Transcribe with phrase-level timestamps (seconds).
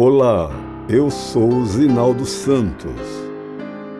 [0.00, 0.48] Olá,
[0.88, 3.00] eu sou Zinaldo Santos,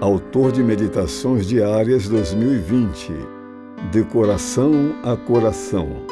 [0.00, 3.10] autor de Meditações Diárias 2020,
[3.90, 4.72] de coração
[5.02, 6.06] a coração,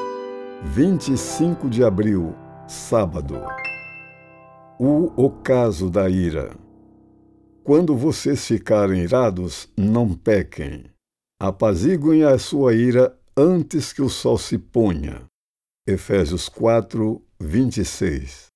[0.65, 2.35] 25 de abril,
[2.67, 3.41] sábado.
[4.77, 6.51] O ocaso da ira.
[7.63, 10.87] Quando vocês ficarem irados, não pequem.
[11.41, 15.23] Apaziguem a sua ira antes que o sol se ponha.
[15.87, 18.56] Efésios 4, 26.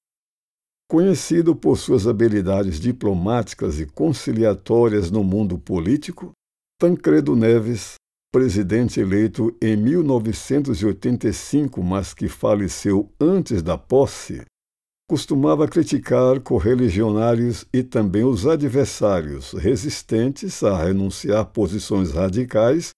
[0.90, 6.32] Conhecido por suas habilidades diplomáticas e conciliatórias no mundo político,
[6.80, 7.94] Tancredo Neves,
[8.32, 14.42] presidente eleito em 1985, mas que faleceu antes da posse,
[15.08, 22.90] costumava criticar correligionários e também os adversários resistentes a renunciar posições radicais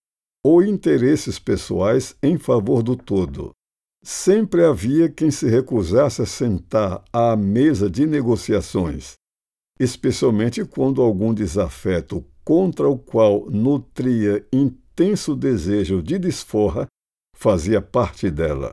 [0.43, 3.53] ou interesses pessoais em favor do todo.
[4.05, 9.15] Sempre havia quem se recusasse a sentar à mesa de negociações,
[9.79, 16.87] especialmente quando algum desafeto contra o qual nutria intenso desejo de desforra
[17.37, 18.73] fazia parte dela.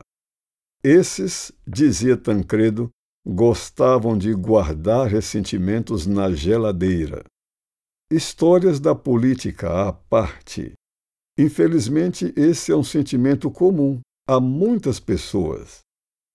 [0.82, 2.90] Esses, dizia Tancredo,
[3.24, 7.22] gostavam de guardar ressentimentos na geladeira.
[8.10, 10.72] Histórias da política à parte.
[11.38, 14.00] Infelizmente, esse é um sentimento comum
[14.32, 15.80] Há muitas pessoas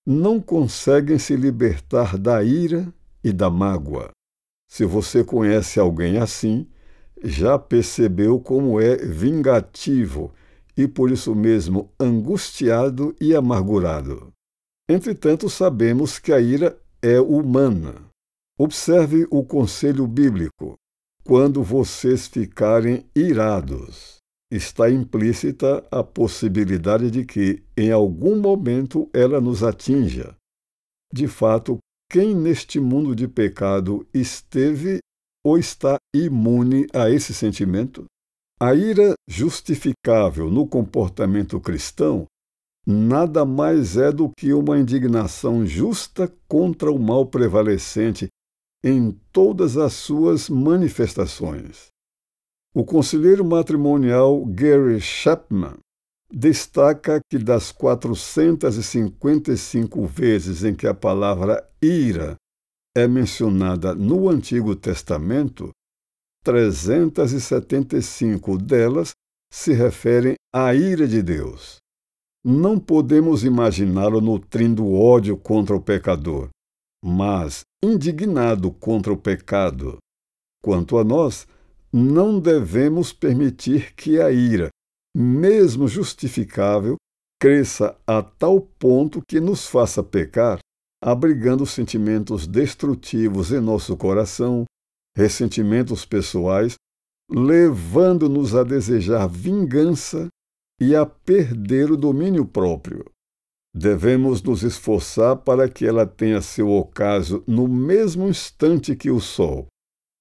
[0.06, 2.94] não conseguem se libertar da ira
[3.24, 4.10] e da mágoa.
[4.70, 6.68] Se você conhece alguém assim,
[7.24, 10.34] já percebeu como é vingativo
[10.76, 14.34] e por isso mesmo angustiado e amargurado.
[14.90, 17.96] Entretanto, sabemos que a ira é humana.
[18.60, 20.76] Observe o conselho bíblico.
[21.24, 24.18] Quando vocês ficarem irados,
[24.56, 30.36] está implícita a possibilidade de que, em algum momento, ela nos atinja.
[31.14, 31.78] De fato,
[32.10, 35.00] quem neste mundo de pecado esteve
[35.44, 38.06] ou está imune a esse sentimento?
[38.60, 42.26] A ira justificável no comportamento cristão
[42.86, 48.28] nada mais é do que uma indignação justa contra o mal prevalecente
[48.84, 51.88] em todas as suas manifestações.
[52.78, 55.78] O conselheiro matrimonial Gary Chapman
[56.30, 62.36] destaca que das 455 vezes em que a palavra ira
[62.94, 65.70] é mencionada no Antigo Testamento,
[66.44, 69.14] 375 delas
[69.50, 71.78] se referem à ira de Deus.
[72.44, 76.50] Não podemos imaginá-lo nutrindo ódio contra o pecador,
[77.02, 79.98] mas indignado contra o pecado.
[80.62, 81.48] Quanto a nós,
[81.98, 84.68] não devemos permitir que a ira,
[85.16, 86.98] mesmo justificável,
[87.42, 90.60] cresça a tal ponto que nos faça pecar,
[91.02, 94.66] abrigando sentimentos destrutivos em nosso coração,
[95.16, 96.76] ressentimentos pessoais,
[97.32, 100.28] levando-nos a desejar vingança
[100.82, 103.06] e a perder o domínio próprio.
[103.74, 109.68] Devemos nos esforçar para que ela tenha seu ocaso no mesmo instante que o sol,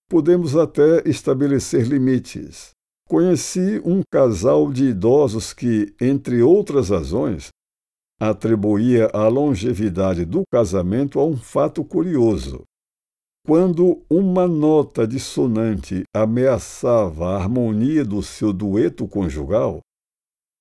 [0.08, 2.70] podemos até estabelecer limites.
[3.08, 7.48] Conheci um casal de idosos que, entre outras razões,
[8.18, 12.62] atribuía a longevidade do casamento a um fato curioso.
[13.46, 19.80] Quando uma nota dissonante ameaçava a harmonia do seu dueto conjugal,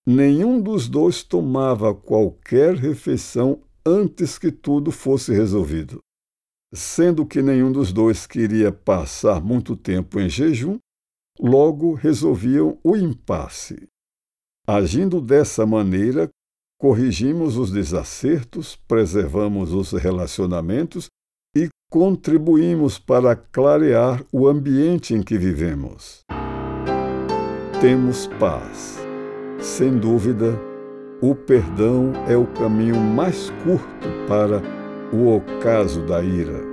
[0.05, 5.99] nenhum dos dois tomava qualquer refeição antes que tudo fosse resolvido.
[6.73, 10.79] Sendo que nenhum dos dois queria passar muito tempo em jejum,
[11.39, 13.87] logo resolviam o impasse.
[14.67, 16.29] Agindo dessa maneira,
[16.79, 21.09] corrigimos os desacertos, preservamos os relacionamentos
[21.55, 26.21] e contribuímos para clarear o ambiente em que vivemos.
[27.79, 28.97] Temos paz.
[29.59, 30.59] Sem dúvida,
[31.21, 34.82] o perdão é o caminho mais curto para
[35.13, 36.72] o ocaso da ira.